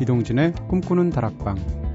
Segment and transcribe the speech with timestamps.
[0.00, 1.87] 이동진의 꿈꾸는 다락방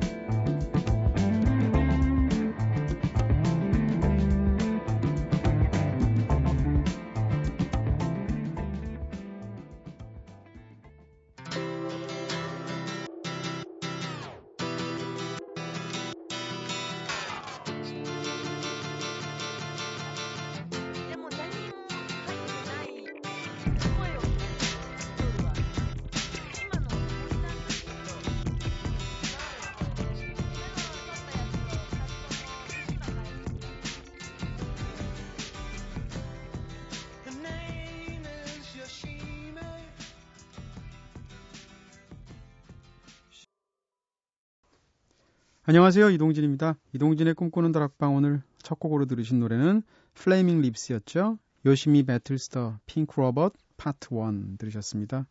[45.73, 46.12] 안녕하세요.
[46.12, 46.77] 이동진입니다.
[46.94, 49.82] 이동진의 꿈꾸는 다락방 오늘 첫 곡으로 들으신 노래는
[50.13, 51.40] 플레이밍 립스였죠.
[51.65, 55.26] Yoshimi Battles the Pink Robots Part 1 들으셨습니다.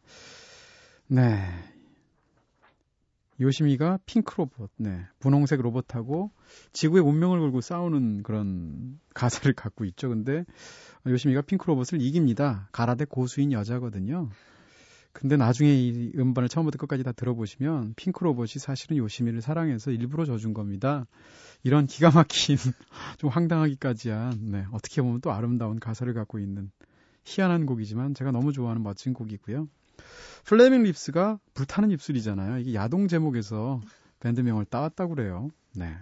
[1.06, 1.38] 네.
[3.40, 5.06] 요시미가 핑크 로봇, 네.
[5.20, 6.32] 분홍색 로봇하고
[6.72, 10.08] 지구의 운명을 걸고 싸우는 그런 가사를 갖고 있죠.
[10.08, 10.44] 근데
[11.06, 12.68] 요시미가 핑크 로봇을 이깁니다.
[12.72, 14.28] 가라데 고수인 여자거든요.
[15.12, 20.54] 근데 나중에 이 음반을 처음부터 끝까지 다 들어보시면 핑크 로봇이 사실은 요시미를 사랑해서 일부러 져준
[20.54, 21.06] 겁니다.
[21.62, 22.56] 이런 기가 막힌
[23.18, 26.70] 좀 황당하기까지 한 네, 어떻게 보면 또 아름다운 가사를 갖고 있는
[27.24, 29.68] 희한한 곡이지만 제가 너무 좋아하는 멋진 곡이고요.
[30.44, 32.58] Flaming Lips가 불타는 입술이잖아요.
[32.58, 33.80] 이게 야동 제목에서
[34.20, 35.48] 밴드명을 따왔다고 그래요.
[35.74, 35.96] 네.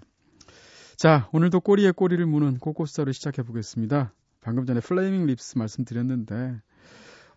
[0.96, 4.12] 자, 오늘도 꼬리에 꼬리를 무는 꼬꼬스터를 시작해 보겠습니다.
[4.40, 6.60] 방금 전에 Flaming Lips 말씀드렸는데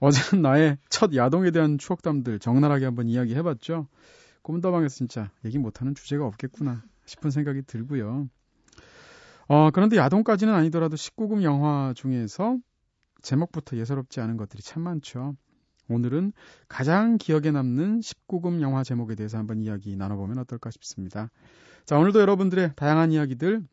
[0.04, 3.88] 어제는 나의 첫 야동에 대한 추억담들 적나라하게 한번 이야기해봤죠.
[4.42, 8.28] 꿈다방에서 진짜 얘기 못하는 주제가 없겠구나 싶은 생각이 들고요.
[9.48, 12.58] 어, 그런데 야동까지는 아니더라도 19금 영화 중에서
[13.22, 15.38] 제목부터 예사롭지 않은 것들이 참 많죠.
[15.88, 16.34] 오늘은
[16.68, 21.30] 가장 기억에 남는 19금 영화 제목에 대해서 한번 이야기 나눠보면 어떨까 싶습니다.
[21.86, 23.64] 자, 오늘도 여러분들의 다양한 이야기들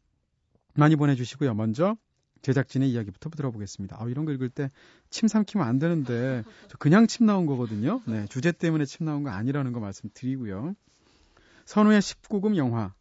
[0.74, 1.54] 많이 보내주시고요.
[1.54, 1.96] 먼저
[2.42, 3.96] 제작진의 이야기부터 들어보겠습니다.
[4.00, 4.70] 아, 이런 거 읽을 때
[5.10, 6.44] 침 삼키면 안 되는데
[6.78, 8.00] 그냥 침 나온 거거든요.
[8.06, 10.74] 네, 주제 때문에 침 나온 거 아니라는 거 말씀드리고요.
[11.64, 12.94] 선우의 19금 영화.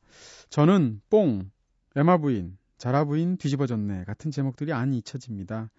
[0.50, 1.50] 저는 뽕,
[1.96, 5.70] 에마 부인, 자라 부인 뒤집어졌네 같은 제목들이 안 잊혀집니다.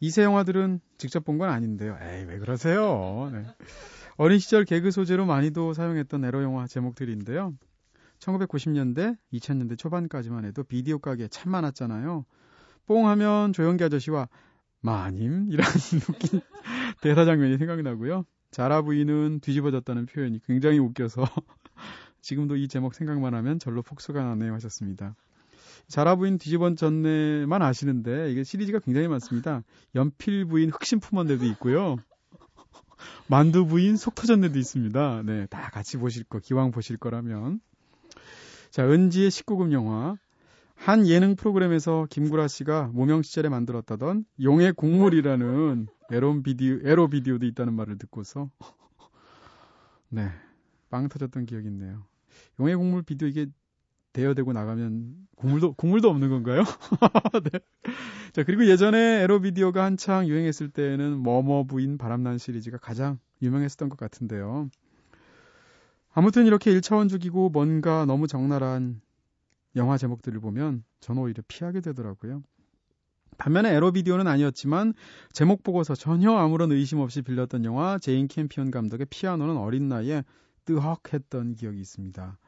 [0.00, 1.96] 이세 영화들은 직접 본 건 아닌데요.
[2.00, 3.30] 에이, 왜 그러세요?
[3.32, 3.44] 네.
[4.16, 7.54] 어린 시절 개그 소재로 많이도 사용했던 에로 영화 제목들인데요.
[8.20, 12.24] 1990년대, 2000년대 초반까지만 해도 비디오 가게 참 많았잖아요.
[12.86, 14.28] 뽕 하면 조영기 아저씨와
[14.80, 15.66] 마님 이런
[16.10, 16.40] 웃긴
[17.00, 18.24] 대사 장면이 생각이 나고요.
[18.50, 21.24] 자라 부인은 뒤집어졌다는 표현이 굉장히 웃겨서
[22.20, 25.16] 지금도 이 제목 생각만 하면 절로 폭소가 나네요 하셨습니다.
[25.88, 29.62] 자라 부인 뒤집어졌네만 아시는데 이게 시리즈가 굉장히 많습니다.
[29.94, 31.96] 연필 부인 흑심 품언데도 있고요.
[33.26, 35.22] 만두 부인 속 터졌네도 있습니다.
[35.24, 37.60] 네, 다 같이 보실 거 기왕 보실 거라면
[38.70, 40.16] 자 은지의 19금 영화
[40.82, 47.74] 한 예능 프로그램에서 김구라 씨가 무명 시절에 만들었다던 용의 국물이라는 에로 비디오, 에로 비디오도 있다는
[47.74, 48.50] 말을 듣고서
[50.10, 50.28] 네,
[50.90, 52.04] 빵 터졌던 기억이 있네요.
[52.58, 53.46] 용의 국물 비디오 이게
[54.12, 56.64] 대여되고 나가면 국물도 국물도 없는 건가요?
[57.52, 57.60] 네.
[58.32, 63.96] 자 그리고 예전에 에로 비디오가 한창 유행했을 때는 뭐뭐 부인 바람난 시리즈가 가장 유명했었던 것
[63.96, 64.68] 같은데요.
[66.12, 69.00] 아무튼 이렇게 1차원적이고 뭔가 너무 적나라한
[69.76, 72.42] 영화 제목들을 보면 저는 오히려 피하게 되더라고요.
[73.38, 74.94] 반면에 에로비디오는 아니었지만
[75.32, 80.22] 제목 보고서 전혀 아무런 의심 없이 빌렸던 영화 제인 캠피언 감독의 피아노는 어린 나이에
[80.64, 82.38] 뜨헉했던 기억이 있습니다.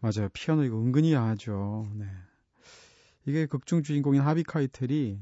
[0.00, 0.28] 맞아요.
[0.32, 1.86] 피아노 이거 은근히 야하죠.
[1.94, 2.06] 네.
[3.26, 5.20] 이게 극중 주인공인 하비 카이텔이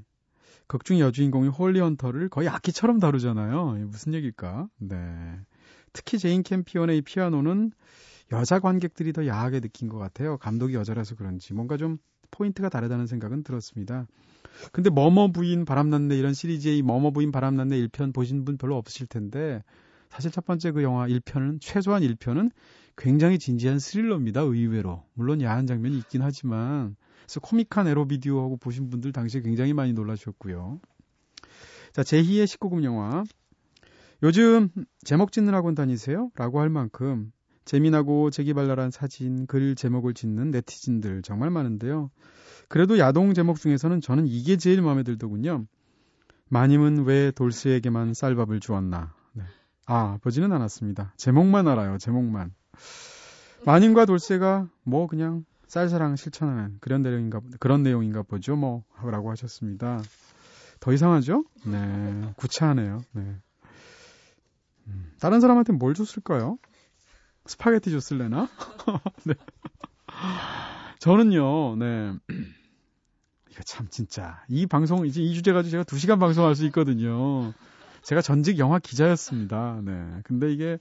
[0.68, 3.86] 극중 여주인공인 홀리 헌터를 거의 악기처럼 다루잖아요.
[3.88, 4.68] 무슨 얘기일까?
[4.78, 5.40] 네.
[5.92, 7.72] 특히 제인 캠피언의 이 피아노는
[8.32, 10.36] 여자 관객들이 더 야하게 느낀 것 같아요.
[10.38, 11.98] 감독이 여자라서 그런지 뭔가 좀
[12.30, 14.06] 포인트가 다르다는 생각은 들었습니다.
[14.72, 19.62] 근데 머머 부인 바람났네 이런 시리즈의 머머 부인 바람났네 1편 보신 분 별로 없으실 텐데
[20.10, 22.50] 사실 첫 번째 그 영화 1편은 최소한 1편은
[22.96, 24.40] 굉장히 진지한 스릴러입니다.
[24.40, 25.04] 의외로.
[25.14, 30.80] 물론 야한 장면이 있긴 하지만 그래서 코믹한 에로 비디오하고 보신 분들 당시에 굉장히 많이 놀라셨고요.
[31.92, 33.24] 자, 제2의 19금 영화.
[34.22, 34.68] 요즘
[35.04, 36.30] 제목 학원 다니세요?
[36.34, 37.30] 라고 할 만큼
[37.68, 42.10] 재미나고 재기발랄한 사진, 글 제목을 짓는 네티즌들 정말 많은데요.
[42.68, 45.66] 그래도 야동 제목 중에서는 저는 이게 제일 마음에 들더군요.
[46.48, 49.12] 마님은 왜 돌스에게만 쌀밥을 주었나?
[49.34, 49.42] 네.
[49.84, 51.12] 아, 보지는 않았습니다.
[51.18, 52.54] 제목만 알아요, 제목만.
[53.66, 60.00] 마님과 돌스가 뭐 그냥 쌀사랑 실천하는 그런 내용인가, 그런 내용인가 보죠, 뭐, 라고 하셨습니다.
[60.80, 61.44] 더 이상하죠?
[61.66, 62.32] 네.
[62.36, 63.04] 구차하네요.
[63.12, 63.36] 네.
[64.86, 66.56] 음, 다른 사람한테 뭘 줬을까요?
[67.48, 68.48] 스파게티 줬을래나?
[69.24, 69.34] 네.
[70.98, 72.12] 저는요, 네.
[73.50, 77.52] 이거 참 진짜 이 방송 이제 이 주제 가지고 제가 2시간 방송할 수 있거든요.
[78.02, 79.80] 제가 전직 영화 기자였습니다.
[79.82, 80.20] 네.
[80.24, 80.78] 근데 이게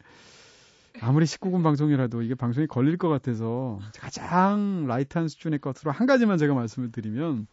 [0.99, 6.53] 아무리 19금 방송이라도 이게 방송이 걸릴 것 같아서 가장 light한 수준의 것으로 한 가지만 제가
[6.53, 7.47] 말씀을 드리면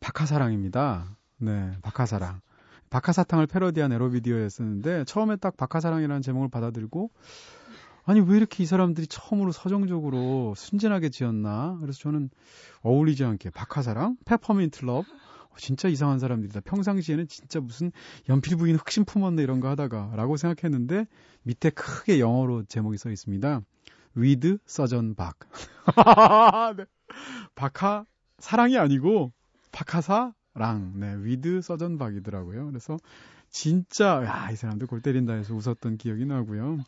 [0.00, 1.16] 박하사랑입니다.
[1.38, 2.40] 네, 박하사랑.
[2.90, 7.10] 박하사탕을 패러디한 에로비디오였었는데 처음에 딱 박하사랑이라는 제목을 받아들고
[8.08, 11.76] 아니 왜 이렇게 이 사람들이 처음으로 서정적으로 순진하게 지었나?
[11.82, 12.30] 그래서 저는
[12.80, 15.06] 어울리지 않게 박하사랑, Peppermint Love
[15.58, 16.60] 진짜 이상한 사람들이다.
[16.60, 17.92] 평상시에는 진짜 무슨
[18.30, 21.06] 연필 부인 흑심 품었네 이런 거 하다가 라고 생각했는데
[21.42, 23.60] 밑에 크게 영어로 제목이 써 있습니다.
[24.14, 25.36] With Sergeant Park.
[26.78, 26.86] 네.
[27.54, 28.06] 박하
[28.38, 29.32] 사랑이 아니고
[29.70, 30.92] 박 하사랑.
[30.94, 32.68] 네, With Sergeant Park이더라고요.
[32.68, 32.96] 그래서
[33.50, 36.78] 진짜 야, 이 사람들 골 때린다 해서 웃었던 기억이 나고요.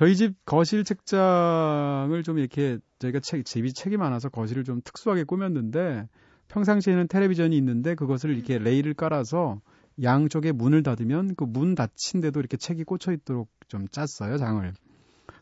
[0.00, 6.08] 저희 집 거실 책장을 좀 이렇게 저희가 책, 집이 책이 많아서 거실을 좀 특수하게 꾸몄는데
[6.48, 9.60] 평상시에는 텔레비전이 있는데 그것을 이렇게 레일을 깔아서
[10.02, 14.72] 양쪽에 문을 닫으면 그 문 닫힌 데도 이렇게 책이 꽂혀 있도록 좀 짰어요, 장을.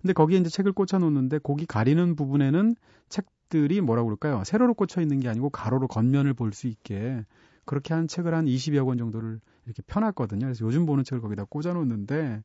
[0.02, 2.74] 근데 거기에 이제 책을 꽂아 놓는데 거기 가리는 부분에는
[3.08, 4.42] 책들이 뭐라고 그럴까요?
[4.44, 7.24] 세로로 꽂혀 있는 게 아니고 가로로 겉면을 볼 수 있게
[7.64, 10.46] 그렇게 한 책을 한 20여 권 정도를 이렇게 펴놨거든요.
[10.46, 12.42] 그래서 요즘 보는 책을 거기다 꽂아 놓는데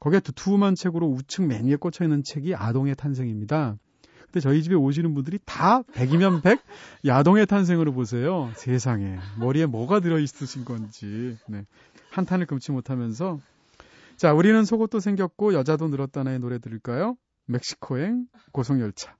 [0.00, 3.76] 거기에 두툼한 책으로 우측 맨 위에 꽂혀 있는 책이 아동의 탄생입니다.
[4.24, 6.60] 근데 저희 집에 오시는 분들이 다 100이면 100
[7.06, 8.50] 야동의 탄생으로 보세요.
[8.56, 9.18] 세상에.
[9.38, 11.38] 머리에 뭐가 들어 있으신 건지.
[11.46, 11.64] 네.
[12.10, 13.38] 한탄을 금치 못하면서.
[14.16, 17.16] 자, 우리는 속옷도 생겼고 여자도 늘었다나의 노래 들을까요?
[17.46, 19.16] 멕시코행 고속열차.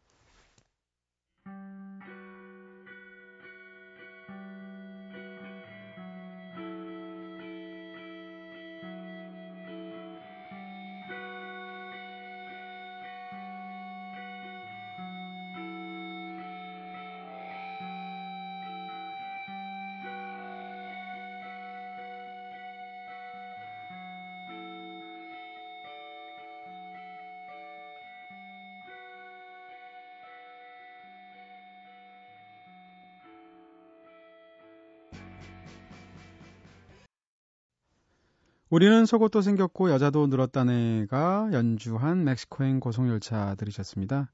[38.74, 44.32] 우리는 속옷도 생겼고 여자도 늘었다네가 연주한 멕시코행 고속열차 들으셨습니다.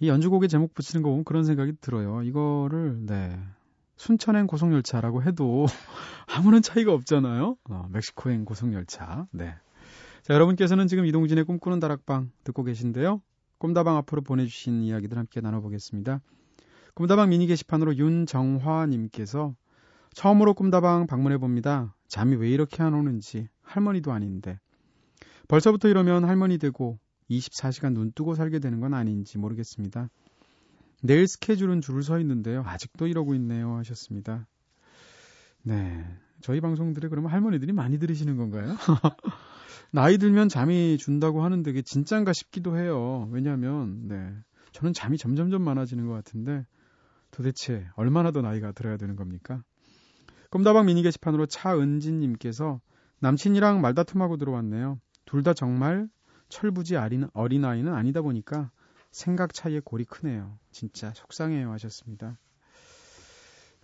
[0.00, 2.24] 이 연주곡의 제목 붙이는 거 보면 그런 생각이 들어요.
[2.24, 3.38] 이거를 네
[3.94, 5.66] 순천행 고속열차라고 해도
[6.26, 7.56] 아무런 차이가 없잖아요.
[7.70, 9.28] 어, 멕시코행 고속열차.
[9.30, 9.54] 네.
[10.22, 13.22] 자, 여러분께서는 지금 이동진의 꿈꾸는 다락방 듣고 계신데요.
[13.58, 16.20] 꿈다방 앞으로 보내주신 이야기들 함께 나눠보겠습니다.
[16.94, 19.54] 꿈다방 미니 게시판으로 윤정화님께서
[20.14, 21.94] 처음으로 꿈다방 방문해 봅니다.
[22.08, 24.58] 잠이 왜 이렇게 안 오는지 할머니도 아닌데
[25.48, 26.98] 벌써부터 이러면 할머니 되고
[27.30, 30.08] 24시간 눈 뜨고 살게 되는 건 아닌지 모르겠습니다.
[31.02, 32.62] 내일 스케줄은 줄을 서 있는데요.
[32.64, 33.76] 아직도 이러고 있네요.
[33.76, 34.46] 하셨습니다.
[35.62, 36.04] 네.
[36.40, 38.76] 저희 방송들에 그러면 할머니들이 많이 들으시는 건가요?
[39.90, 43.28] 나이 들면 잠이 준다고 하는데 그게 진짠가 싶기도 해요.
[43.32, 44.32] 왜냐하면, 네.
[44.72, 46.66] 저는 잠이 점점점 많아지는 것 같은데
[47.30, 49.62] 도대체 얼마나 더 나이가 들어야 되는 겁니까?
[50.54, 52.80] 꿈다방 미니 게시판으로 차은진님께서
[53.18, 55.00] 남친이랑 말다툼하고 들어왔네요.
[55.24, 56.08] 둘 다 정말
[56.48, 58.70] 철부지 어린, 어린아이는 아니다 보니까
[59.10, 60.56] 생각 차이에 골이 크네요.
[60.70, 62.38] 진짜 속상해요 하셨습니다.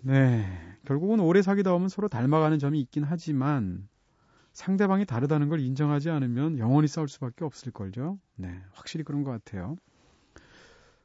[0.03, 0.47] 네.
[0.85, 3.89] 결국은 오래 사귀다 보면 서로 닮아가는 점이 있긴 하지만
[4.53, 8.21] 상대방이 다르다는 걸 인정하지 않으면 영원히 싸울 수밖에 없을걸요.
[8.37, 8.63] 네.
[8.71, 9.75] 확실히 그런 것 같아요.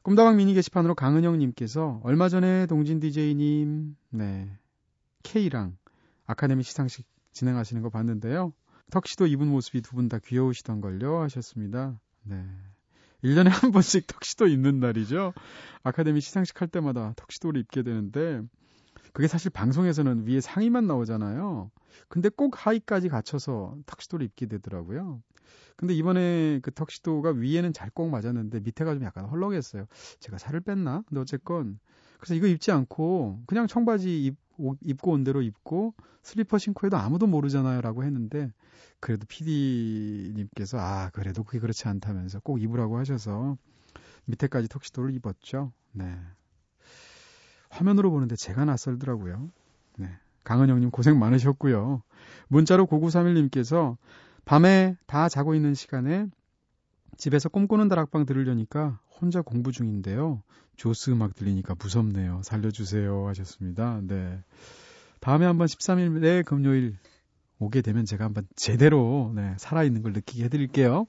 [0.02, 4.56] 꿈다방 미니 게시판으로 강은영님께서 얼마 전에 동진 DJ님, 네.
[5.26, 5.76] K랑
[6.26, 8.52] 아카데미 시상식 진행하시는 거 봤는데요.
[8.90, 12.00] 턱시도 입은 모습이 두 분 다 귀여우시던 걸요 하셨습니다.
[12.22, 12.44] 네.
[13.24, 15.32] 1년에 한 번씩 턱시도 입는 날이죠.
[15.82, 18.42] 아카데미 시상식 할 때마다 턱시도를 입게 되는데
[19.12, 21.70] 그게 사실 방송에서는 위에 상의만 나오잖아요.
[22.08, 25.22] 근데 꼭 하의까지 갖춰서 턱시도를 입게 되더라고요.
[25.76, 29.86] 근데 이번에 그 턱시도가 위에는 잘 꼭 맞았는데 밑에가 좀 약간 헐렁했어요.
[30.20, 31.02] 제가 살을 뺐나?
[31.08, 31.78] 근데 어쨌건
[32.18, 34.36] 그래서 이거 입지 않고 그냥 청바지 입,
[34.82, 38.52] 입고 온 대로 입고 슬리퍼 신고 해도 아무도 모르잖아요라고 했는데
[39.00, 43.56] 그래도 PD님께서 아 그래도 그게 그렇지 않다면서 꼭 입으라고 하셔서
[44.26, 45.72] 밑에까지 턱시도를 입었죠.
[45.92, 46.18] 네.
[47.70, 49.50] 화면으로 보는데 제가 낯설더라고요.
[49.98, 50.10] 네.
[50.44, 52.02] 강은영님 고생 많으셨고요.
[52.48, 53.96] 문자로 9931님께서
[54.44, 56.26] 밤에 다 자고 있는 시간에
[57.16, 60.42] 집에서 꿈꾸는 다락방 들으려니까 혼자 공부 중인데요.
[60.76, 62.40] 조스 음악 들리니까 무섭네요.
[62.44, 63.26] 살려주세요.
[63.28, 64.00] 하셨습니다.
[64.02, 64.38] 네.
[65.20, 66.96] 다음에 한번 13일 내 금요일
[67.58, 71.06] 오게 되면 제가 한번 제대로 네, 살아있는 걸 느끼게 해드릴게요.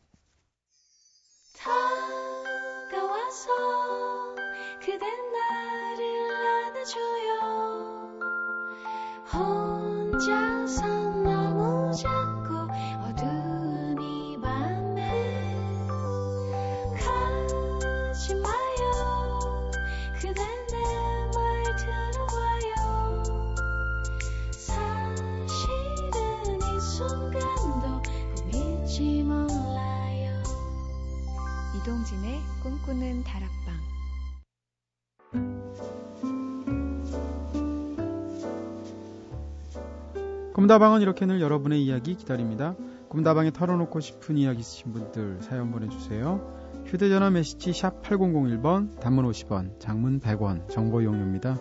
[40.68, 42.76] 꿈다방은 이렇게 늘 여러분의 이야기 기다립니다.
[43.08, 46.84] 꿈다방에 털어놓고 싶은 이야기 있으신 분들 사연 보내주세요.
[46.88, 51.58] 휴대전화 메시지 샵 8001번, 단문 50원, 장문 100원, 정보 이용료입니다.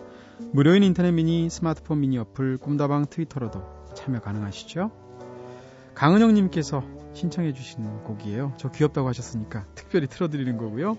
[0.51, 4.91] 무료인 인터넷 미니, 스마트폰 미니 어플, 꿈다방 트위터로도 참여 가능하시죠?
[5.93, 6.83] 강은영님께서
[7.13, 8.55] 신청해 주신 곡이에요.
[8.57, 10.97] 저 귀엽다고 하셨으니까 특별히 틀어드리는 거고요.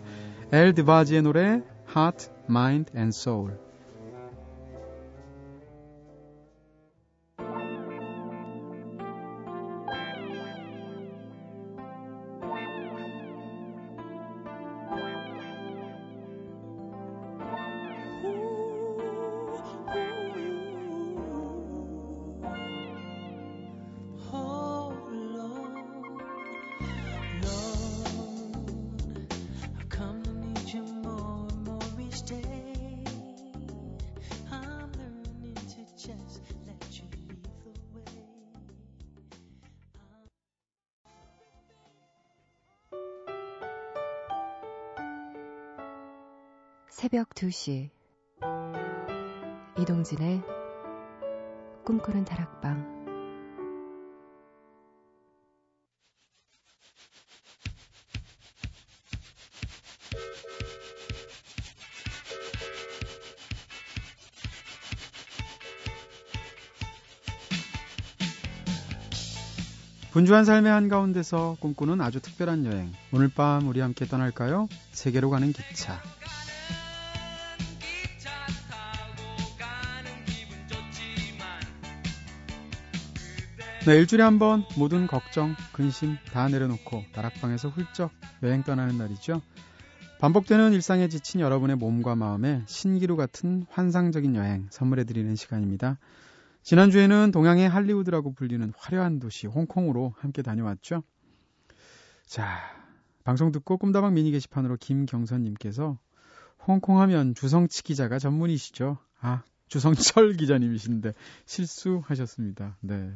[0.53, 1.63] 엘 드바지의 노래
[1.95, 3.68] Heart, Mind and Soul
[46.99, 47.91] 새벽 2시
[49.79, 50.43] 이동진의
[51.85, 52.99] 꿈꾸는 다락방
[70.11, 72.93] 분주한 삶의 한가운데서 꿈꾸는 아주 특별한 여행.
[73.13, 74.67] 오늘 밤 우리 함께 떠날까요?
[74.91, 76.03] 세계로 가는 기차.
[83.87, 88.11] 네, 일주일에 한 번 모든 걱정, 근심 다 내려놓고 다락방에서 훌쩍
[88.43, 89.41] 여행 떠나는 날이죠.
[90.21, 95.99] 반복되는 일상에 지친 여러분의 몸과 마음에 신기루 같은 환상적인 여행 선물해드리는 시간입니다.
[96.65, 101.03] 지난주에는 동양의 할리우드라고 불리는 화려한 도시 홍콩으로 함께 다녀왔죠.
[102.27, 102.59] 자,
[103.25, 105.99] 방송 듣고 꿈다방 미니 게시판으로 김경선님께서
[106.67, 108.99] 홍콩 하면 주성치 기자가 전문이시죠.
[109.21, 111.15] 아, 주성철 기자님이신데
[111.47, 112.77] 실수하셨습니다.
[112.81, 113.13] 네.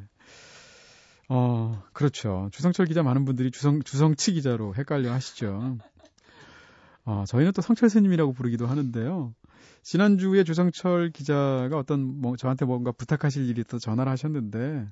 [1.34, 2.50] 어, 그렇죠.
[2.52, 5.78] 주성철 기자 많은 분들이 주성, 주성치 기자로 헷갈려 하시죠.
[7.06, 9.32] 어, 저희는 또 성철 스님이라고 부르기도 하는데요.
[9.80, 14.86] 지난주에 주성철 기자가 어떤 뭐 저한테 뭔가 부탁하실 일이 있어 전화를 하셨는데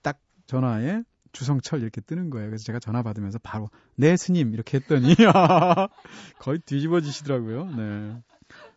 [0.00, 2.48] 딱 전화에 주성철 이렇게 뜨는 거예요.
[2.48, 5.14] 그래서 제가 전화 받으면서 바로 네 스님 이렇게 했더니
[6.40, 7.66] 거의 뒤집어지시더라고요.
[7.66, 8.22] 네.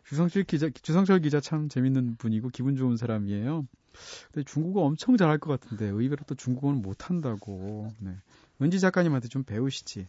[0.06, 3.66] 주성철 기자 주성철 기자 참 재밌는 분이고 기분 좋은 사람이에요.
[4.32, 7.92] 근데 중국어 엄청 잘할 것 같은데 의외로 또 중국어는 못한다고.
[7.98, 8.16] 네.
[8.62, 10.08] 은지 작가님한테 좀 배우시지.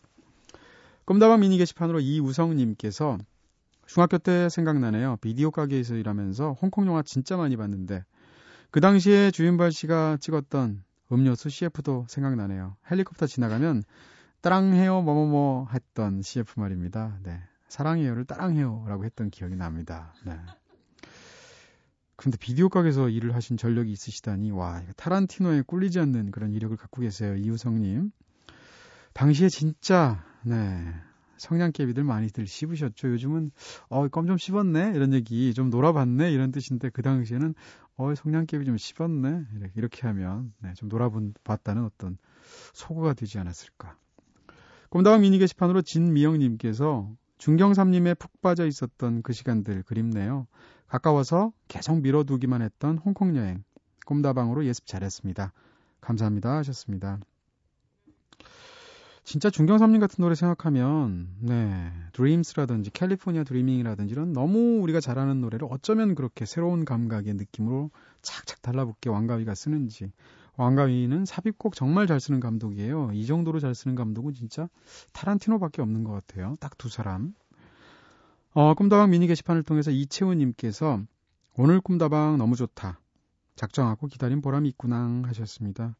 [1.05, 3.17] 꿈다방 미니 게시판으로 이우성님께서
[3.85, 5.17] 중학교 때 생각나네요.
[5.21, 8.03] 비디오 가게에서 일하면서 홍콩 영화 진짜 많이 봤는데
[8.71, 12.75] 그 당시에 주윤발 씨가 찍었던 음료수 CF도 생각나네요.
[12.91, 13.83] 헬리콥터 지나가면
[14.41, 17.17] 따랑해요 뭐뭐뭐 했던 CF 말입니다.
[17.23, 17.41] 네.
[17.69, 20.13] 사랑해요를 따랑해요라고 했던 기억이 납니다.
[20.25, 20.33] 네.
[22.17, 27.35] 근데 비디오 가게에서 일을 하신 전력이 있으시다니 와 타란티노에 꿀리지 않는 그런 이력을 갖고 계세요
[27.35, 28.11] 이우성님.
[29.13, 30.93] 당시에 진짜 네
[31.37, 33.09] 성냥개비들 많이들 씹으셨죠.
[33.11, 33.51] 요즘은
[33.89, 34.93] 어 껌 좀 씹었네?
[34.95, 36.31] 이런 얘기 좀 놀아봤네?
[36.31, 37.53] 이런 뜻인데 그 당시에는
[37.97, 39.43] 어 성냥개비 좀 씹었네?
[39.75, 42.17] 이렇게, 하면 네, 좀 놀아봤다는 어떤
[42.73, 43.95] 소구가 되지 않았을까.
[44.89, 50.47] 꿈다방 미니 게시판으로 진미영님께서 중경삼님에 푹 빠져 있었던 그 시간들 그립네요.
[50.87, 53.63] 가까워서 계속 밀어두기만 했던 홍콩 여행.
[54.05, 55.51] 꿈다방으로 예습 잘했습니다.
[55.99, 57.19] 감사합니다 하셨습니다.
[59.25, 66.15] 진짜 중경삼님 같은 노래 생각하면 네 드림스라든지 캘리포니아 드리밍이라든지 이런 너무 우리가 잘하는 노래를 어쩌면
[66.15, 67.91] 그렇게 새로운 감각의 느낌으로
[68.21, 70.13] 착착 달라붙게 왕가위가 쓰는지
[70.55, 73.11] 왕가위는 삽입곡 정말 잘 쓰는 감독이에요.
[73.13, 74.69] 이 정도로 잘 쓰는 감독은 진짜
[75.11, 76.55] 타란티노밖에 없는 것 같아요.
[76.61, 77.33] 딱 두 사람.
[78.59, 81.03] 어, 꿈다방 미니 게시판을 통해서 이채우님께서
[81.57, 82.99] 오늘 꿈다방 너무 좋다.
[83.55, 85.95] 작정하고 기다린 보람이 있구나 하셨습니다.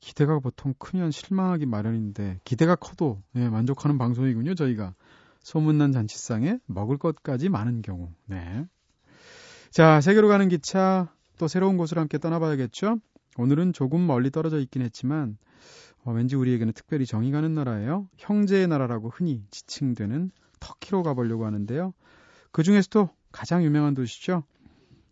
[0.00, 4.96] 기대가 보통 크면 실망하기 마련인데 기대가 커도 예, 만족하는 방송이군요 저희가.
[5.44, 8.10] 소문난 잔치상에 먹을 것까지 많은 경우.
[8.26, 8.66] 네.
[9.70, 12.98] 자, 세계로 가는 기차 또 새로운 곳을 함께 떠나봐야겠죠?
[13.38, 15.38] 오늘은 조금 멀리 떨어져 있긴 했지만
[16.02, 18.08] 어, 왠지 우리에게는 특별히 정이 가는 나라예요.
[18.18, 21.92] 형제의 나라라고 흔히 지칭되는 터키로 가보려고 하는데요.
[22.52, 24.44] 그 중에서도 가장 유명한 도시죠.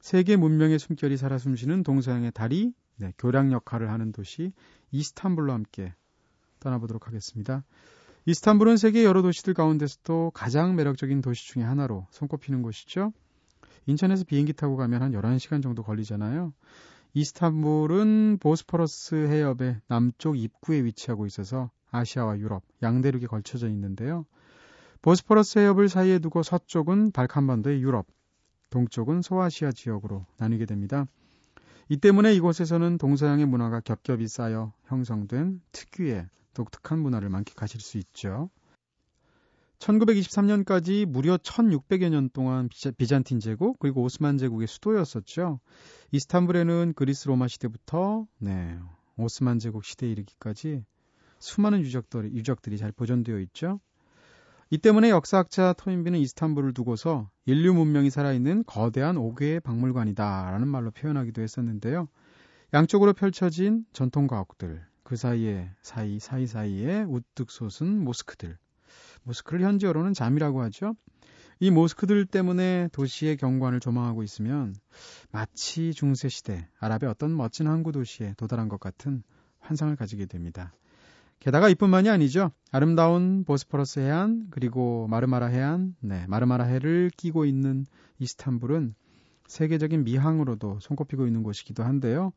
[0.00, 4.52] 세계 문명의 숨결이 살아 숨쉬는 동서양의 다리, 네, 교량 역할을 하는 도시
[4.90, 5.94] 이스탄불로 함께
[6.60, 7.64] 떠나보도록 하겠습니다.
[8.26, 13.12] 이스탄불은 세계 여러 도시들 가운데서도 가장 매력적인 도시 중의 하나로 손꼽히는 곳이죠.
[13.86, 16.52] 인천에서 비행기 타고 가면 한 11시간 정도 걸리잖아요.
[17.14, 24.26] 이스탄불은 보스퍼러스 해협의 남쪽 입구에 위치하고 있어서 아시아와 유럽, 양대륙에 걸쳐져 있는데요.
[25.02, 28.06] 보스퍼러스 해협을 사이에 두고 서쪽은 발칸반도의 유럽,
[28.70, 31.06] 동쪽은 소아시아 지역으로 나뉘게 됩니다.
[31.88, 38.50] 이 때문에 이곳에서는 동서양의 문화가 겹겹이 쌓여 형성된 특유의 독특한 문화를 만끽하실 수 있죠.
[39.78, 45.60] 1923년까지 무려 1600여 년 동안 비잔틴 제국 그리고 오스만 제국의 수도였었죠.
[46.10, 48.76] 이스탄불에는 그리스 로마 시대부터 네,
[49.16, 50.84] 오스만 제국 시대에 이르기까지
[51.38, 53.78] 수많은 유적들이, 유적들이 잘 보존되어 있죠.
[54.70, 62.06] 이 때문에 역사학자 토인비는 이스탄불을 두고서 인류 문명이 살아있는 거대한 5개의 박물관이다라는 말로 표현하기도 했었는데요.
[62.74, 68.58] 양쪽으로 펼쳐진 전통 가옥들, 그 사이에 사이 사이 사이에 우뚝 솟은 모스크들.
[69.22, 70.94] 모스크를 현지어로는 잠이라고 하죠.
[71.60, 74.74] 이 모스크들 때문에 도시의 경관을 조망하고 있으면
[75.32, 79.22] 마치 중세 시대 아랍의 어떤 멋진 항구 도시에 도달한 것 같은
[79.60, 80.74] 환상을 가지게 됩니다.
[81.40, 82.50] 게다가 이뿐만이 아니죠.
[82.72, 87.86] 아름다운 보스퍼러스 해안 그리고 마르마라 해안, 네, 마르마라 해를 끼고 있는
[88.18, 88.94] 이스탄불은
[89.46, 92.32] 세계적인 미항으로도 손꼽히고 있는 곳이기도 한데요.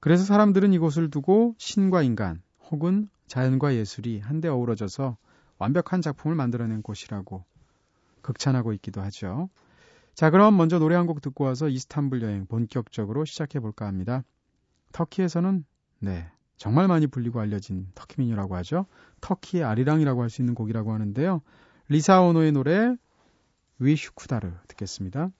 [0.00, 5.16] 그래서 사람들은 이곳을 두고 신과 인간 혹은 자연과 예술이 한데 어우러져서
[5.58, 7.44] 완벽한 작품을 만들어낸 곳이라고
[8.20, 9.48] 극찬하고 있기도 하죠.
[10.14, 14.24] 자, 그럼 먼저 노래 한 곡 듣고 와서 이스탄불 여행 본격적으로 시작해 볼까 합니다.
[14.92, 15.64] 터키에서는
[16.00, 16.28] 네,
[16.62, 18.86] 정말 많이 불리고 알려진 터키 민요라고 하죠.
[19.20, 21.42] 터키의 아리랑이라고 할 수 있는 곡이라고 하는데요.
[21.88, 22.94] 리사 오노의 노래
[23.80, 25.32] 위슈쿠다르 듣겠습니다.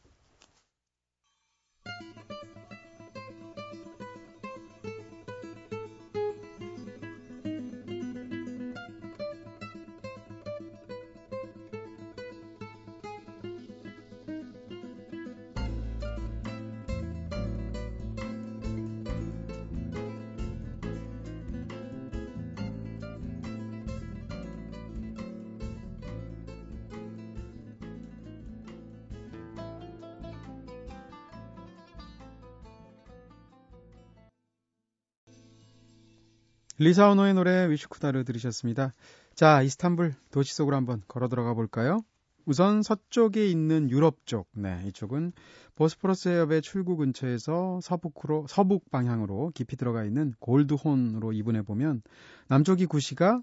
[36.78, 38.94] 리사오노의 노래 위슈쿠다르 들으셨습니다.
[39.34, 42.00] 자, 이스탄불 도시 속으로 한번 걸어 들어가 볼까요?
[42.44, 45.32] 우선 서쪽에 있는 유럽 쪽, 네, 이쪽은
[45.76, 52.02] 보스포러스 해협의 출구 근처에서 서북으로 서북 방향으로 깊이 들어가 있는 골드혼으로 이분해 보면
[52.48, 53.42] 남쪽이 구시가,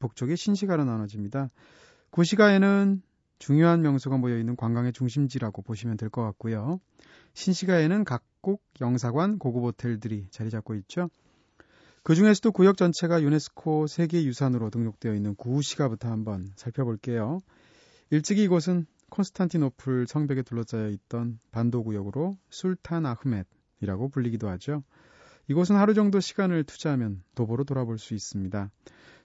[0.00, 1.50] 북쪽이 신시가로 나눠집니다.
[2.10, 3.02] 구시가에는
[3.38, 6.80] 중요한 명소가 모여 있는 관광의 중심지라고 보시면 될 것 같고요.
[7.34, 11.08] 신시가에는 각국 영사관, 고급 호텔들이 자리 잡고 있죠.
[12.02, 17.40] 그 중에서도 구역 전체가 유네스코 세계유산으로 등록되어 있는 구시가부터 한번 살펴볼게요.
[18.08, 24.82] 일찍이 이곳은 콘스탄티노플 성벽에 둘러싸여 있던 반도구역으로 술탄 아흐멧이라고 불리기도 하죠.
[25.48, 28.70] 이곳은 하루 정도 시간을 투자하면 도보로 돌아볼 수 있습니다.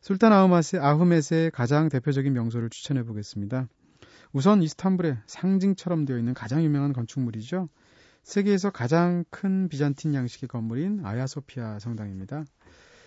[0.02, 3.68] 술탄 아흐멧의, 아흐멧의 가장 대표적인 명소를 추천해 보겠습니다.
[4.34, 7.70] 우선 이스탄불의 상징처럼 되어 있는 가장 유명한 건축물이죠.
[8.24, 12.44] 세계에서 가장 큰 비잔틴 양식의 건물인 아야소피아 성당입니다.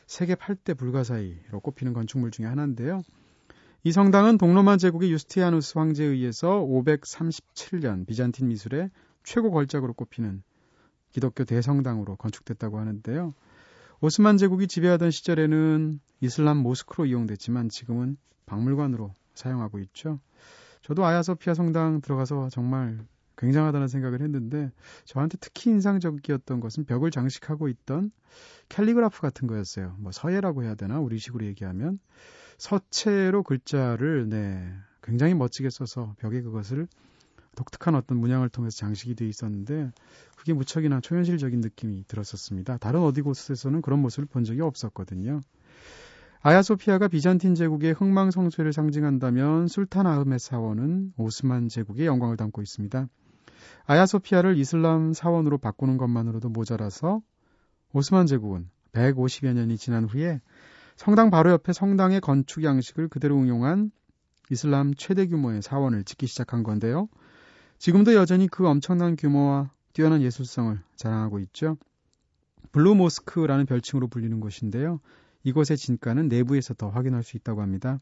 [0.08, 3.02] 세계 8대 불가사의로 꼽히는 건축물 중의 하나인데요.
[3.84, 8.90] 이 성당은 동로마 제국의 유스티아누스 황제에 의해서 537년 비잔틴 미술의
[9.22, 10.42] 최고 걸작으로 꼽히는
[11.12, 13.34] 기독교 대성당으로 건축됐다고 하는데요.
[14.00, 18.16] 오스만 제국이 지배하던 시절에는 이슬람 모스크로 이용됐지만 지금은
[18.46, 20.20] 박물관으로 사용하고 있죠.
[20.80, 22.98] 저도 아야소피아 성당 들어가서 정말
[23.38, 24.70] 굉장하다는 생각을 했는데
[25.04, 28.10] 저한테 특히 인상적이었던 것은 벽을 장식하고 있던
[28.68, 29.96] 캘리그라프 같은 거였어요.
[29.98, 31.98] 뭐 서예라고 해야 되나 우리식으로 얘기하면
[32.58, 34.70] 서체로 글자를 네
[35.02, 36.88] 굉장히 멋지게 써서 벽에 그것을
[37.54, 39.90] 독특한 어떤 문양을 통해서 장식이 돼 있었는데
[40.36, 42.78] 그게 무척이나 초현실적인 느낌이 들었었습니다.
[42.78, 45.40] 다른 어디 곳에서는 그런 모습을 본 적이 없었거든요.
[46.40, 53.08] 아야소피아가 비잔틴 제국의 흥망성쇠를 상징한다면 술탄 아흐메 사원은 오스만 제국의 영광을 담고 있습니다.
[53.86, 57.20] 아야소피아를 이슬람 사원으로 바꾸는 것만으로도 모자라서
[57.92, 60.40] 오스만 제국은 150여 년이 지난 후에
[60.96, 63.90] 성당 바로 옆에 성당의 건축 양식을 그대로 응용한
[64.50, 67.08] 이슬람 최대 규모의 사원을 짓기 시작한 건데요.
[67.78, 71.76] 지금도 여전히 그 엄청난 규모와 뛰어난 예술성을 자랑하고 있죠.
[72.72, 75.00] 블루 모스크라는 별칭으로 불리는 곳인데요.
[75.44, 78.00] 이곳의 진가는 내부에서 더 확인할 수 있다고 합니다.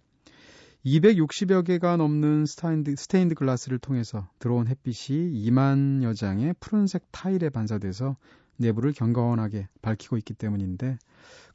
[0.87, 8.17] 260여 개가 넘는 스타인드, 스테인드 글라스를 통해서 들어온 햇빛이 2만여 장의 푸른색 타일에 반사돼서
[8.57, 10.97] 내부를 경건하게 밝히고 있기 때문인데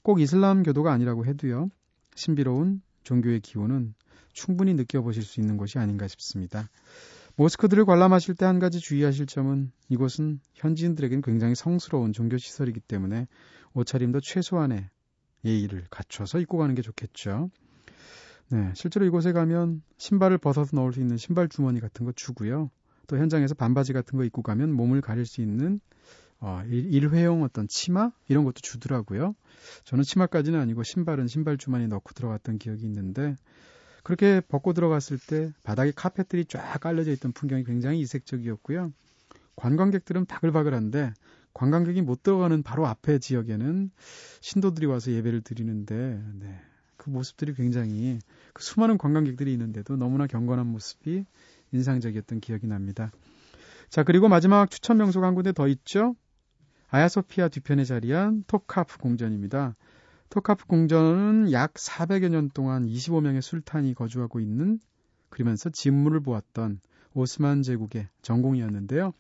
[0.01, 1.69] 꼭 이슬람 교도가 아니라고 해도요.
[2.13, 3.93] 신비로운 종교의 기운은
[4.33, 6.69] 충분히 느껴보실 수 있는 곳이 아닌가 싶습니다.
[7.37, 13.29] 모스크들을 관람하실 때 한 가지 주의하실 점은 이곳은 현지인들에게는 굉장히 성스러운 종교 시설이기 때문에
[13.75, 14.89] 옷차림도 최소한의
[15.45, 17.49] 예의를 갖춰서 입고 가는 게 좋겠죠.
[18.51, 22.69] 네, 실제로 이곳에 가면 신발을 벗어서 넣을 수 있는 신발 주머니 같은 거 주고요.
[23.07, 25.79] 또 현장에서 반바지 같은 거 입고 가면 몸을 가릴 수 있는
[26.41, 29.35] 어, 일 회용 어떤 치마 이런 것도 주더라고요.
[29.85, 33.35] 저는 치마까지는 아니고 신발은 신발 주머니 넣고 들어갔던 기억이 있는데
[34.03, 38.91] 그렇게 벗고 들어갔을 때 바닥에 카펫들이 쫙 깔려져 있던 풍경이 굉장히 이색적이었고요.
[39.55, 41.13] 관광객들은 바글바글한데
[41.53, 43.91] 관광객이 못 들어가는 바로 앞에 지역에는
[44.41, 46.59] 신도들이 와서 예배를 드리는데 네,
[47.01, 48.19] 그 모습들이 굉장히
[48.53, 51.25] 그 수많은 관광객들이 있는데도 너무나 경건한 모습이
[51.71, 53.11] 인상적이었던 기억이 납니다.
[53.89, 56.15] 자 그리고 마지막 추천 명소가 한 군데 더 있죠.
[56.89, 59.75] 아야소피아 뒤편에 자리한 토카프 공전입니다.
[60.29, 64.79] 토카프 궁전은 약 400여 년 동안 25명의 술탄이 거주하고 있는
[65.29, 66.81] 그러면서 진물을 보았던
[67.15, 69.11] 오스만 제국의 전공이었는데요.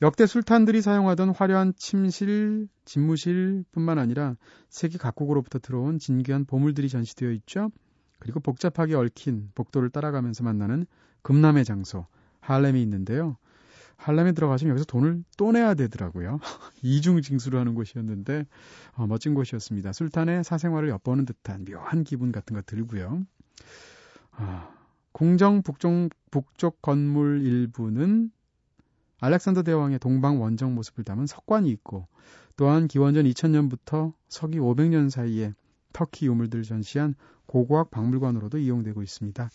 [0.00, 4.36] 역대 술탄들이 사용하던 화려한 침실, 집무실뿐만 아니라
[4.68, 7.70] 세계 각국으로부터 들어온 진귀한 보물들이 전시되어 있죠.
[8.20, 10.86] 그리고 복잡하게 얽힌 복도를 따라가면서 만나는
[11.22, 12.06] 금남의 장소
[12.40, 13.36] 할렘이 있는데요.
[13.96, 16.38] 할렘에 들어가시면 여기서 돈을 또 내야 되더라고요.
[16.82, 18.46] 이중 징수를 하는 곳이었는데
[18.92, 19.92] 어, 멋진 곳이었습니다.
[19.92, 23.26] 술탄의 사생활을 엿보는 듯한 묘한 기분 같은 거 들고요.
[24.30, 24.70] 아,
[25.10, 28.30] 궁정 북쪽, 북쪽 건물 일부는
[29.20, 32.06] 알렉산더 대왕의 동방 원정 모습을 담은 석관이 있고
[32.56, 35.54] 또한 기원전 2000년부터 서기 500년 사이에
[35.92, 37.14] 터키 유물들 전시한
[37.46, 39.50] 고고학 박물관으로도 이용되고 있습니다.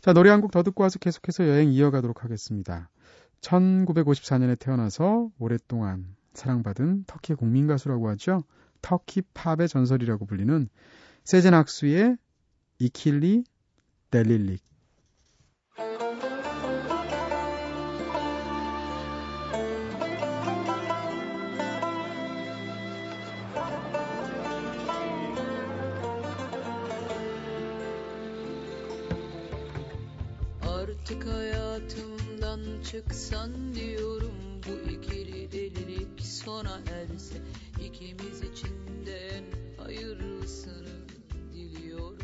[0.00, 2.88] 자, 노래 한 곡 더 듣고 와서 계속해서 여행 이어가도록 하겠습니다.
[3.42, 8.42] 1954년에 태어나서 오랫동안 사랑받은 터키 국민 가수라고 하죠.
[8.82, 10.68] 터키 팝의 전설이라고 불리는
[11.24, 12.16] 세젠 악수의
[12.78, 13.44] 이킬리
[14.10, 14.62] 델릴릭
[32.90, 34.34] çıksan diyorum
[34.66, 37.42] bu ikili delilik sona erse
[37.84, 39.44] ikimiz için de en
[39.84, 41.08] hayırlısını
[41.52, 42.18] diliyorum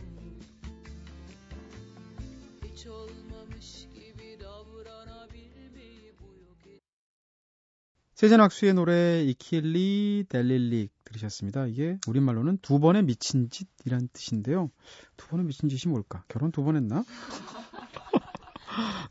[2.65, 6.25] hiç olmamış gibi davranabilmeyi bu
[6.71, 6.83] yok
[8.15, 11.67] 세전 악수의 노래 이킬리 델릴릭 들으셨습니다.
[11.67, 14.71] 이게 우리말로는 두 번의 미친 짓이란 뜻인데요.
[15.17, 16.25] 두 번의 미친 짓이 뭘까?
[16.29, 17.05] 결혼 두 번 했나?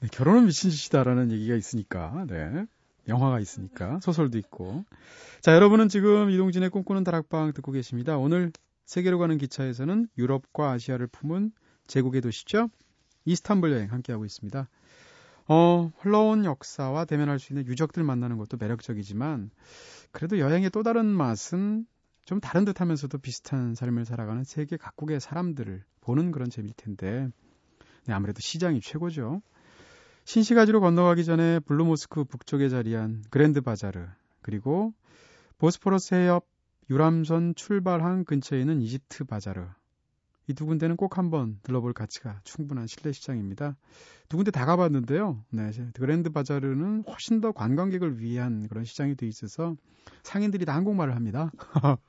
[0.02, 2.66] 네, 결혼은 미친 짓이다라는 얘기가 있으니까, 네.
[3.08, 4.84] 영화가 있으니까, 소설도 있고.
[5.42, 8.18] 자, 여러분은 지금 이동진의 꿈꾸는 다락방 듣고 계십니다.
[8.18, 8.52] 오늘
[8.86, 11.52] 세계로 가는 기차에서는 유럽과 아시아를 품은
[11.88, 12.70] 제국의 도시죠?
[13.26, 14.68] 이스탄불 여행 함께하고 있습니다.
[15.48, 19.52] 어, 흘러온 역사와 대면할 수 있는 유적들 만나는 것도 매력적이지만,
[20.12, 21.86] 그래도 여행의 또 다른 맛은
[22.26, 27.28] 좀 다른 듯 하면서도 비슷한 삶을 살아가는 세계 각국의 사람들을 보는 그런 재미일 텐데,
[28.08, 29.42] 네, 아무래도 시장이 최고죠.
[30.26, 34.08] 신시가지로 건너가기 전에 블루모스크 북쪽에 자리한 그랜드 바자르
[34.42, 34.94] 그리고
[35.58, 36.46] 보스포러스 해협
[36.90, 39.68] 유람선 출발항 근처에 있는 이집트 바자르
[40.48, 43.76] 이 두 군데는 꼭 한번 들러볼 가치가 충분한 실내 시장입니다.
[44.30, 45.44] 두 군데 다 가봤는데요.
[45.50, 49.76] 네, 그랜드 바자르는 훨씬 더 관광객을 위한 그런 시장이 돼 있어서
[50.24, 51.52] 상인들이 다 한국말을 합니다.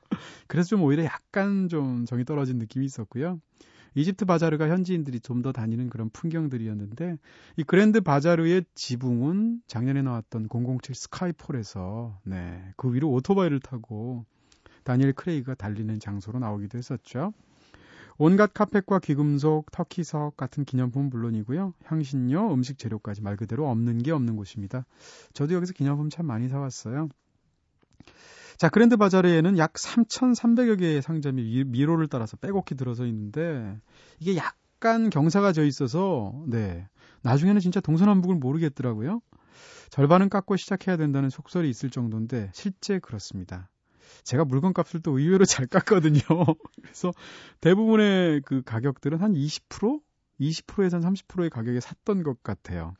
[0.47, 3.39] 그래서 좀 오히려 약간 좀 정이 떨어진 느낌이 있었고요.
[3.97, 7.17] 이집트 바자르가 현지인들이 좀 더 다니는 그런 풍경들이었는데
[7.57, 14.25] 이 그랜드 바자르의 지붕은 작년에 나왔던 007 스카이폴에서 네, 그 위로 오토바이를 타고
[14.83, 17.33] 다니엘 크레이그가 달리는 장소로 나오기도 했었죠.
[18.17, 21.73] 온갖 카펫과 귀금속, 터키석 같은 기념품은 물론이고요.
[21.83, 24.85] 향신료, 음식 재료까지 말 그대로 없는 게 없는 곳입니다.
[25.33, 27.09] 저도 여기서 기념품 참 많이 사왔어요.
[28.57, 33.79] 자, 그랜드 바자르에는 약 3,300여 개의 상점이 미로를 따라서 빼곡히 들어서 있는데
[34.19, 36.87] 이게 약간 경사가 져 있어서 네.
[37.21, 39.21] 나중에는 진짜 동서남북을 모르겠더라고요.
[39.91, 43.69] 절반은 깎고 시작해야 된다는 속설이 있을 정도인데 실제 그렇습니다.
[44.23, 46.19] 제가 물건값을 또 의외로 잘 깎거든요.
[46.81, 47.11] 그래서
[47.61, 50.01] 대부분의 그 가격들은 한 20%?
[50.39, 52.95] 20%에선 30%의 가격에 샀던 것 같아요.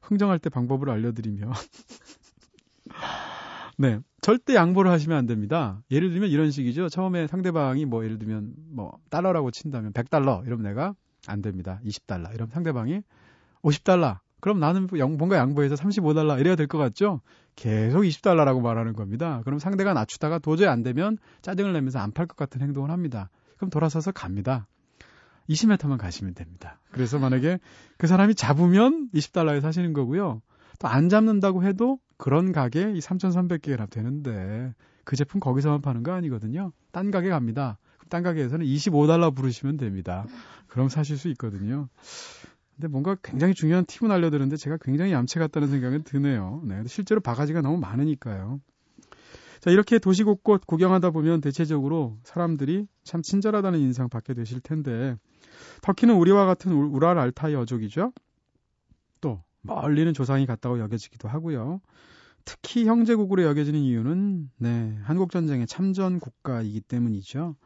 [0.00, 1.52] 흥정할 때 방법을 알려드리면
[3.78, 3.98] 네.
[4.20, 5.82] 절대 양보를 하시면 안 됩니다.
[5.90, 6.88] 예를 들면 이런 식이죠.
[6.88, 10.94] 처음에 상대방이 뭐 예를 들면 뭐 달러라고 친다면 100달러 이러면 내가
[11.26, 11.80] 안 됩니다.
[11.84, 12.32] 20달러.
[12.34, 13.02] 이러면 상대방이
[13.62, 14.18] 50달러.
[14.40, 17.20] 그럼 나는 뭔가 양보해서 35달러 이래야 될 것 같죠?
[17.56, 19.40] 계속 20달러라고 말하는 겁니다.
[19.44, 23.30] 그럼 상대가 낮추다가 도저히 안 되면 짜증을 내면서 안 팔 것 같은 행동을 합니다.
[23.56, 24.66] 그럼 돌아서서 갑니다.
[25.48, 26.80] 20m만 가시면 됩니다.
[26.92, 27.58] 그래서 만약에
[27.98, 30.42] 그 사람이 잡으면 20달러에 사시는 거고요.
[30.78, 36.70] 또 안 잡는다고 해도 그런 가게 이 3,300개나 되는데 그 제품 거기서만 파는 거 아니거든요.
[36.92, 37.78] 딴 가게 갑니다.
[38.10, 40.24] 딴 가게에서는 25달러 부르시면 됩니다.
[40.68, 41.88] 그럼 사실 수 있거든요.
[42.76, 46.62] 근데 뭔가 굉장히 중요한 팁은 알려드렸는데 제가 굉장히 얌체 같다는 생각은 드네요.
[46.64, 48.60] 네, 실제로 바가지가 너무 많으니까요.
[49.58, 55.16] 자, 이렇게 도시 곳곳 구경하다 보면 대체적으로 사람들이 참 친절하다는 인상 받게 되실 텐데,
[55.80, 58.12] 터키는 우리와 같은 우랄 알타이 어족이죠.
[59.66, 61.80] 또, 멀리는 조상이 같다고 여겨지기도 하고요.
[62.44, 67.56] 특히 형제국으로 여겨지는 이유는, 네, 한국 전쟁의 참전 국가이기 때문이죠.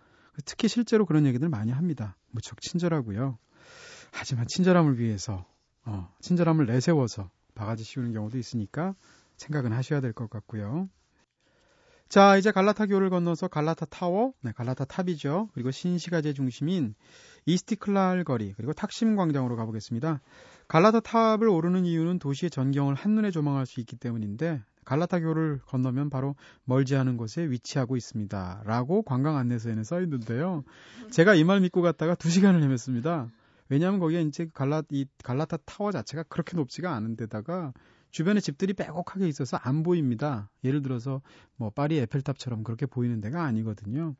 [0.44, 2.16] 특히 실제로 그런 얘기들 많이 합니다.
[2.30, 3.38] 무척 친절하고요.
[4.12, 5.46] 하지만 친절함을 위해서
[5.84, 8.94] 어, 친절함을 내세워서 바가지 씌우는 경우도 있으니까
[9.36, 10.88] 생각은 하셔야 될 것 같고요.
[12.08, 15.48] 자, 이제 갈라타 교를 건너서 갈라타 타워, 네, 갈라타 탑이죠.
[15.54, 16.94] 그리고 신시가지 중심인
[17.46, 20.20] 이스티클랄 거리, 그리고 탁심 광장으로 가보겠습니다.
[20.68, 26.36] 갈라타 탑을 오르는 이유는 도시의 전경을 한눈에 조망할 수 있기 때문인데 갈라타 교를 건너면 바로
[26.64, 28.62] 멀지 않은 곳에 위치하고 있습니다.
[28.64, 30.62] 라고 관광 안내서에는 써 있는데요.
[31.10, 33.28] 제가 이 말 믿고 갔다가 두 시간을 헤맸습니다.
[33.68, 37.72] 왜냐하면 거기에 이제 갈라 이 갈라타 타워 자체가 그렇게 높지가 않은 데다가
[38.10, 40.50] 주변에 집들이 빼곡하게 있어서 안 보입니다.
[40.64, 41.20] 예를 들어서
[41.56, 44.14] 뭐 파리 에펠탑처럼 그렇게 보이는 데가 아니거든요.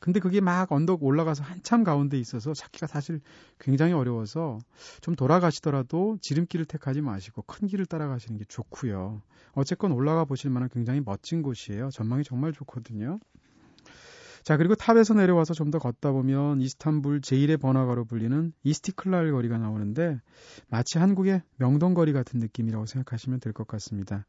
[0.00, 3.20] 근데 그게 막 언덕 올라가서 한참 가운데 있어서 찾기가 사실
[3.58, 4.58] 굉장히 어려워서
[5.00, 9.22] 좀 돌아가시더라도 지름길을 택하지 마시고 큰 길을 따라가시는 게 좋고요.
[9.52, 11.90] 어쨌건 올라가 보실 만한 굉장히 멋진 곳이에요.
[11.90, 13.18] 전망이 정말 좋거든요.
[14.48, 20.22] 자, 그리고 탑에서 내려와서 좀 더 걷다 보면 이스탄불 제1의 번화가로 불리는 이스티클랄 거리가 나오는데
[20.70, 24.24] 마치 한국의 명동거리 같은 느낌이라고 생각하시면 될 것 같습니다.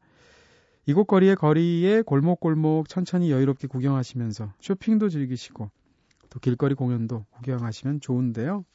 [0.84, 5.70] 이곳 거리의 거리에 골목골목 천천히 여유롭게 구경하시면서 쇼핑도 즐기시고
[6.28, 8.66] 또 길거리 공연도 구경하시면 좋은데요.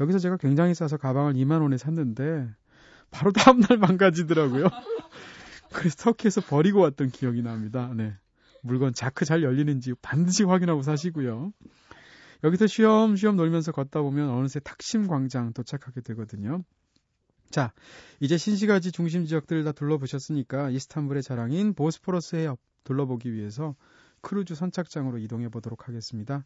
[0.00, 2.48] 여기서 제가 굉장히 싸서 가방을 2만 원에 샀는데
[3.12, 4.66] 바로 다음날 망가지더라고요.
[5.72, 7.92] 그래서 터키에서 버리고 왔던 기억이 납니다.
[7.94, 8.16] 네.
[8.62, 11.52] 물건 자크 잘 열리는지 반드시 확인하고 사시고요.
[12.44, 16.64] 여기서 쉬엄쉬엄 놀면서 걷다 보면 어느새 탁심 광장 도착하게 되거든요.
[17.50, 17.72] 자,
[18.18, 23.76] 이제 신시가지 중심 지역들을 다 둘러보셨으니까 이스탄불의 자랑인 보스포러스 해협 둘러보기 위해서
[24.22, 26.44] 크루즈 선착장으로 이동해 보도록 하겠습니다.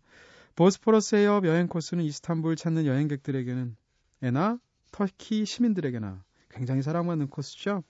[0.57, 3.77] 보스포러스 해협 여행 코스는 이스탄불 찾는 여행객들에게는
[4.23, 4.59] 에나
[4.91, 7.85] 터키 시민들에게나 굉장히 사랑받는 코스죠.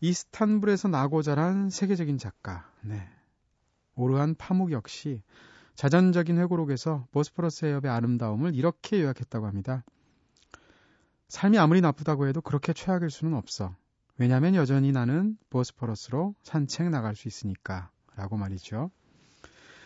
[0.00, 3.08] 이스탄불에서 나고 자란 세계적인 작가, 네.
[3.96, 5.22] 오르한 파묵 역시
[5.74, 9.84] 자전적인 회고록에서 보스포러스 해협의 아름다움을 이렇게 요약했다고 합니다.
[11.28, 13.74] 삶이 아무리 나쁘다고 해도 그렇게 최악일 수는 없어.
[14.16, 17.90] 왜냐하면 여전히 나는 보스포러스로 산책 나갈 수 있으니까.
[18.14, 18.90] 라고 말이죠.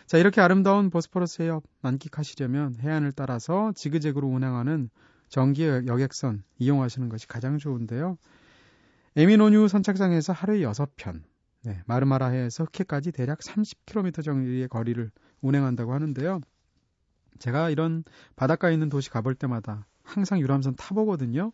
[0.05, 4.89] 자, 이렇게 아름다운 보스포러스 해협 만끽하시려면 해안을 따라서 지그재그로 운행하는
[5.27, 8.17] 전기 여객선 이용하시는 것이 가장 좋은데요.
[9.15, 11.21] 에미노뉴 선착장에서 하루에 6편,
[11.63, 16.41] 네, 마르마라해에서 흑해까지 대략 30km 정도의 거리를 운행한다고 하는데요.
[17.39, 18.03] 제가 이런
[18.35, 21.51] 바닷가에 있는 도시 가볼 때마다 항상 유람선 타보거든요.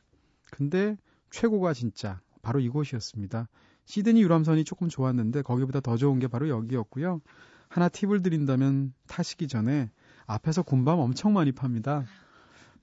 [0.52, 0.98] 근데
[1.32, 3.48] 최고가 진짜 바로 이곳이었습니다.
[3.86, 7.22] 시드니 유람선이 조금 좋았는데 거기보다 더 좋은 게 바로 여기였고요.
[7.70, 9.92] 하나 팁을 드린다면 타시기 전에
[10.26, 12.06] 앞에서 군밤 엄청 많이 팝니다.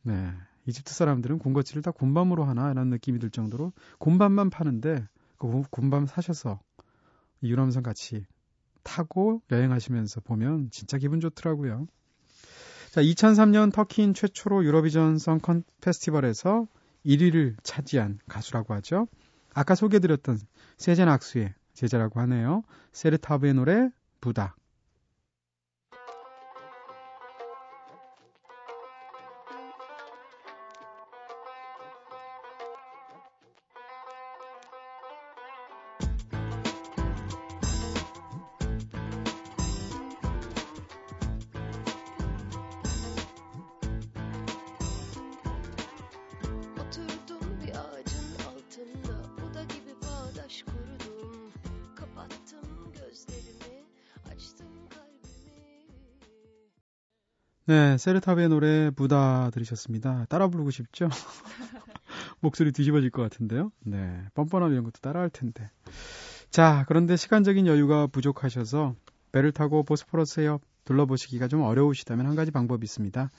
[0.03, 0.33] 네.
[0.67, 5.07] 이집트 사람들은 군것질을 다 군밤으로 하나 라는 느낌이 들 정도로 군밤만 파는데
[5.39, 6.61] 그 군밤 사셔서
[7.49, 8.25] 유람선 같이
[8.83, 11.87] 타고 여행하시면서 보면 진짜 기분 좋더라고요.
[12.91, 15.41] 자, 2003년 터키인 최초로 유로비전 성
[15.81, 16.69] 페스티벌에서
[17.05, 19.09] 1위를 차지한 가수라고 하죠.
[19.53, 20.39] 아까 소개드렸던
[20.77, 22.63] 세젠 악수의 제자라고 하네요.
[22.93, 24.57] 세르타브의 노래 부다.
[57.67, 60.27] 네, 세르탑의 노래 부다 들으셨습니다.
[60.29, 61.09] 따라 부르고 싶죠?
[62.41, 63.73] 목소리 뒤집어질 것 같은데요.
[63.85, 65.71] 네, 뻔뻔함 이런 것도 따라 할 텐데.
[66.51, 68.95] 자, 그런데 시간적인 여유가 부족하셔서
[69.33, 73.31] 배를 타고 보스포러스 해협 둘러보시기가 좀 어려우시다면 한 가지 방법이 있습니다.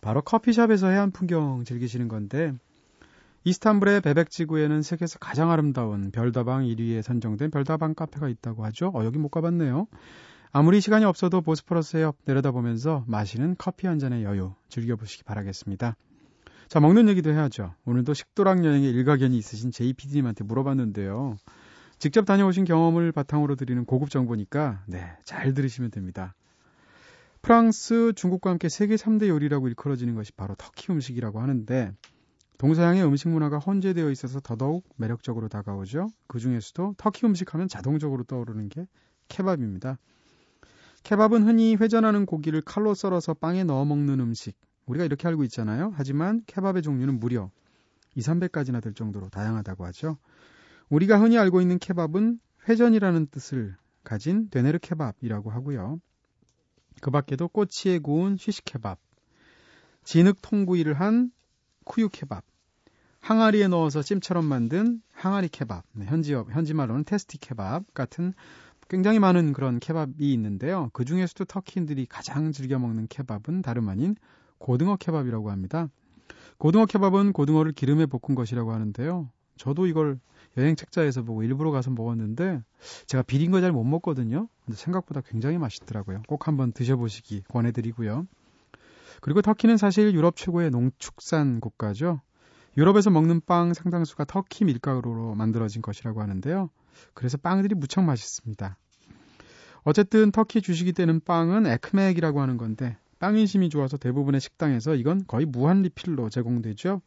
[0.00, 2.54] 바로 커피숍에서 해안 풍경 즐기시는 건데
[3.44, 8.90] 이스탄불의 베백 지구에는 세계에서 가장 아름다운 별다방 1위에 선정된 별다방 카페가 있다고 하죠.
[8.94, 9.86] 어, 여기 못 가봤네요.
[10.58, 15.96] 아무리 시간이 없어도 보스포러스 해협 내려다보면서 마시는 커피 한 잔의 여유 즐겨보시기 바라겠습니다.
[16.68, 17.74] 자, 먹는 얘기도 해야죠.
[17.84, 21.36] 오늘도 식도락 여행에 일가견이 있으신 JPD님한테 물어봤는데요.
[21.98, 26.34] 직접 다녀오신 경험을 바탕으로 드리는 고급 정보니까, 네, 잘 들으시면 됩니다.
[27.42, 31.92] 프랑스, 중국과 함께 세계 3대 요리라고 일컬어지는 것이 바로 터키 음식이라고 하는데,
[32.56, 36.08] 동서양의 음식 문화가 혼재되어 있어서 더더욱 매력적으로 다가오죠.
[36.26, 38.86] 그 중에서도 터키 음식 하면 자동적으로 떠오르는 게
[39.28, 39.98] 케밥입니다.
[41.06, 44.56] 케밥은 흔히 회전하는 고기를 칼로 썰어서 빵에 넣어 먹는 음식.
[44.86, 45.92] 우리가 이렇게 알고 있잖아요.
[45.94, 47.52] 하지만 케밥의 종류는 무려
[48.16, 50.18] 2, 300가지나 될 정도로 다양하다고 하죠.
[50.88, 56.00] 우리가 흔히 알고 있는 케밥은 회전이라는 뜻을 가진 되네르 케밥이라고 하고요.
[57.00, 58.98] 그 밖에도 꼬치에 구운 쉬시 케밥,
[60.02, 61.30] 진흙 통구이를 한
[61.84, 62.42] 쿠유 케밥,
[63.20, 68.34] 항아리에 넣어서 찜처럼 만든 항아리 케밥, 네, 현지 현지 말로는 테스티 케밥 같은
[68.88, 70.90] 굉장히 많은 그런 케밥이 있는데요.
[70.92, 74.14] 그 중에서도 터키인들이 가장 즐겨 먹는 케밥은 다름 아닌
[74.58, 75.88] 고등어 케밥이라고 합니다.
[76.58, 79.28] 고등어 케밥은 고등어를 기름에 볶은 것이라고 하는데요.
[79.56, 80.18] 저도 이걸
[80.56, 82.62] 여행 책자에서 보고 일부러 가서 먹었는데
[83.06, 84.48] 제가 비린 거 잘 못 먹거든요.
[84.64, 86.22] 근데 생각보다 굉장히 맛있더라고요.
[86.28, 88.26] 꼭 한번 드셔보시기 권해드리고요.
[89.20, 92.20] 그리고 터키는 사실 유럽 최고의 농축산 국가죠.
[92.76, 96.70] 유럽에서 먹는 빵 상당수가 터키 밀가루로 만들어진 것이라고 하는데요.
[97.14, 98.76] 그래서 빵들이 무척 맛있습니다.
[99.84, 105.46] 어쨌든 터키 주식이 되는 빵은 에크맥이라고 하는 건데 빵 인심이 좋아서 대부분의 식당에서 이건 거의
[105.46, 107.00] 무한 리필로 제공되죠.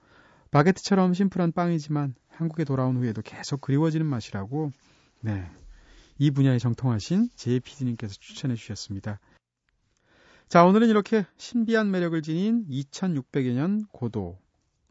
[0.51, 4.71] 바게트처럼 심플한 빵이지만 한국에 돌아온 후에도 계속 그리워지는 맛이라고
[5.21, 5.45] 네.
[6.17, 9.19] 이 분야에 정통하신 제PD님께서 추천해 주셨습니다.
[10.47, 14.39] 자, 오늘은 이렇게 신비한 매력을 지닌 2600여 년 고도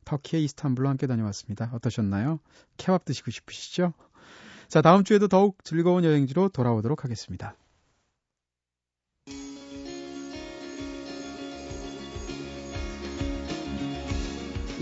[0.08, 1.70] 터키의 이스탄불로 함께 다녀왔습니다.
[1.74, 2.40] 어떠셨나요?
[2.78, 3.92] 케밥 드시고 싶으시죠?
[4.66, 7.54] 자, 다음 주에도 더욱 즐거운 여행지로 돌아오도록 하겠습니다.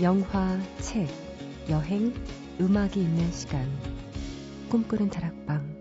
[0.01, 1.07] 영화, 책,
[1.69, 2.13] 여행,
[2.61, 3.67] 음악이 있는 시간.
[4.69, 5.76] 꿈꾸는 다락방.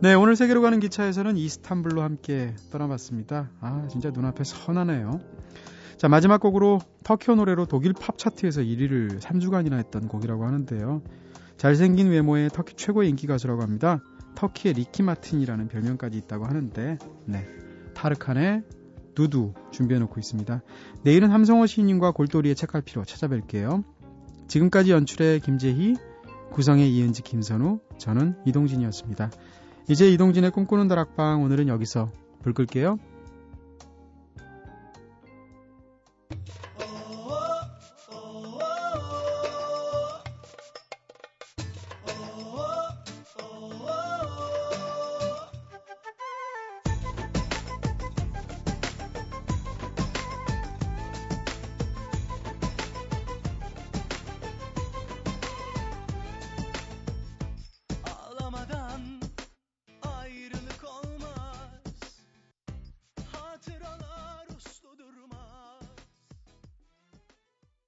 [0.00, 3.50] 네, 오늘 세계로 가는 기차에서는 이스탄불로 함께 떠나봤습니다.
[3.60, 5.20] 아, 진짜 눈앞에 선하네요.
[5.96, 11.02] 자, 마지막 곡으로 터키어 노래로 독일 팝 차트에서 1위를 3주간이나 했던 곡이라고 하는데요.
[11.56, 14.02] 잘생긴 외모의 터키 최고의 인기 가수라고 합니다.
[14.34, 17.46] 터키의 리키 마틴이라는 별명까지 있다고 하는데, 네.
[17.94, 18.64] 타르칸의
[19.14, 20.62] 두두 준비해놓고 있습니다.
[21.04, 23.84] 내일은 함성호 시인님과 골돌이의 책갈피로 찾아뵐게요.
[24.48, 25.94] 지금까지 연출의 김재희,
[26.50, 29.30] 구성의 이은지, 김선우, 저는 이동진이었습니다.
[29.88, 32.10] 이제 이동진의 꿈꾸는 다락방 오늘은 여기서
[32.42, 32.98] 불 끌게요.